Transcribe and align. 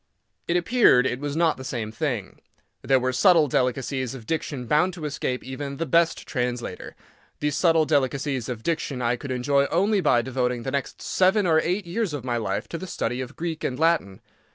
It 0.47 0.57
appeared 0.57 1.05
it 1.05 1.19
was 1.19 1.35
not 1.35 1.57
the 1.57 1.63
same 1.63 1.91
thing. 1.91 2.39
There 2.81 2.99
were 2.99 3.13
subtle 3.13 3.47
delicacies 3.47 4.15
of 4.15 4.25
diction 4.25 4.65
bound 4.65 4.95
to 4.95 5.05
escape 5.05 5.43
even 5.43 5.77
the 5.77 5.85
best 5.85 6.25
translator. 6.27 6.95
These 7.39 7.55
subtle 7.55 7.85
delicacies 7.85 8.49
of 8.49 8.63
diction 8.63 8.99
I 9.03 9.15
could 9.15 9.29
enjoy 9.29 9.65
only 9.67 10.01
by 10.01 10.23
devoting 10.23 10.63
the 10.63 10.71
next 10.71 11.03
seven 11.03 11.45
or 11.45 11.59
eight 11.63 11.85
years 11.85 12.15
of 12.15 12.25
my 12.25 12.37
life 12.37 12.67
to 12.69 12.79
the 12.79 12.87
study 12.87 13.21
of 13.21 13.35
Greek 13.35 13.63
and 13.63 13.77
Latin. 13.77 14.21